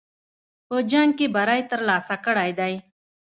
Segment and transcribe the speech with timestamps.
[0.67, 2.73] په جنګ کې بری ترلاسه کړی دی.